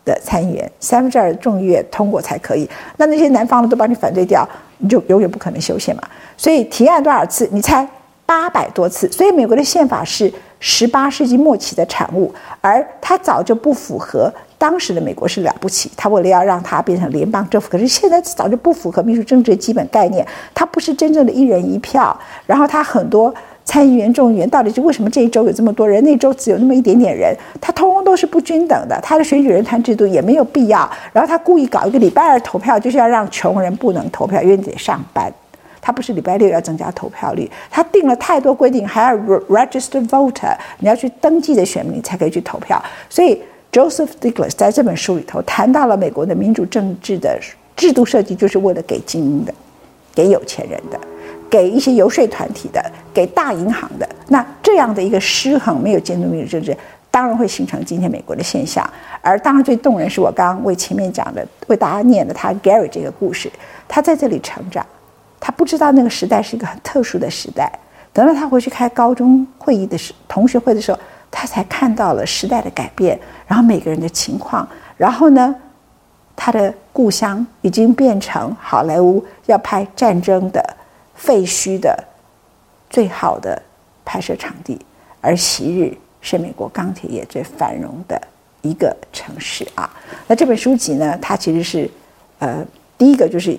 [0.03, 2.69] 的参议员，三分之二的众议院通过才可以。
[2.97, 4.47] 那那些南方的都把你反对掉，
[4.79, 6.03] 你就永远不可能修宪嘛。
[6.35, 7.47] 所以提案多少次？
[7.51, 7.87] 你猜
[8.25, 9.09] 八百多次。
[9.11, 15.89] 所以美国的宪法是十八世纪末期的产物，而它早就不符合当时的美国是了不起。
[15.95, 20.27] 他为了要让它变成联邦政府，可是现在早就不符合民主政治的基本概念。
[20.53, 22.15] 它不是真正的一人一票，
[22.45, 23.33] 然后它很多。
[23.65, 27.35] 参议员、众议员到底是为什么这一周有这么多人，那周只有那么一点点人？
[27.59, 28.97] 他通通都是不均等的。
[29.01, 30.89] 他的选举人团制度也没有必要。
[31.11, 35.33] 然后他故意搞一个礼拜二投票，就是要让穷人不能投票，因为你得上班。
[35.81, 42.83] 他不是礼拜六要增加投票率，他定了太多规定，还要 register voter，你要去登记的选民才可以去投票。
[43.09, 43.39] 所以
[43.71, 47.39] Joseph stiglus 在这本书里头谈到了美国的民主政治的
[47.75, 49.53] 制度设计，就是为了给精英的，
[50.15, 50.99] 给有钱人的。
[51.49, 52.83] 给一些游说团体的，
[53.13, 56.75] 给大银行的，那这样的一个失衡，没有监督民主政治，
[57.09, 58.87] 当然会形成今天美国的现象。
[59.21, 63.51] 而当然最动人是我刚刚为前面讲的，为大家念的他 Gary 这个故事，
[63.87, 64.85] 他在这里成长，
[65.39, 67.71] 他不知道那个时代是一个很特殊的时代。
[68.11, 70.97] 等到他回去开高中会议的时同学会的时候，
[71.31, 75.53] 他才看到了时代的改变，然后每个人的情况，然后呢，
[76.35, 80.75] 他的故乡已经变成好莱坞要拍战争的。
[81.15, 82.03] 废墟的
[82.89, 83.61] 最好的
[84.03, 84.79] 拍摄场地，
[85.21, 88.21] 而昔日是美国钢铁业最繁荣的
[88.61, 89.89] 一个城市啊。
[90.27, 91.89] 那这本书籍呢，它其实是
[92.39, 92.65] 呃，
[92.97, 93.57] 第一个就是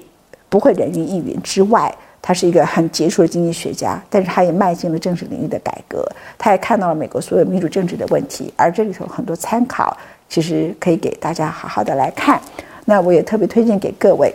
[0.48, 1.92] 不会人云亦云之外，
[2.22, 6.04] 他是一个很杰出的经济学家，但是他也迈进了政治领域的改革，
[6.36, 9.96] 他也看到了美国所有民主政治的问题，而这里头很多参考，
[10.28, 12.40] 其实可以给大家好好的来看。
[12.84, 14.32] 那我也特别推荐给各位。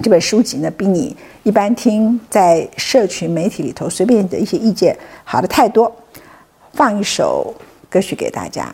[0.00, 5.94] 这本书籍呢，比你一般听在社群媒体里头随便的一些意见好的太多。
[6.72, 7.54] 放一首
[7.90, 8.72] 歌曲给大家。